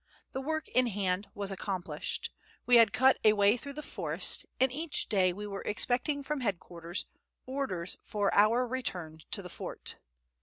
The 0.31 0.41
work 0.41 0.67
in 0.69 0.87
hand 0.87 1.29
was 1.35 1.51
accomplished: 1.51 2.31
we 2.65 2.77
had 2.77 2.91
cut 2.91 3.19
a 3.23 3.33
way 3.33 3.55
through 3.55 3.73
the 3.73 3.83
forest, 3.83 4.47
and 4.59 4.71
each 4.71 5.09
day 5.09 5.31
we 5.31 5.45
were 5.45 5.61
expecting 5.61 6.23
from 6.23 6.39
headquarters 6.39 7.05
orders 7.45 7.97
for 8.03 8.33
our 8.33 8.65
return 8.65 9.21
to 9.29 9.43
the 9.43 9.47
fort. 9.49 9.99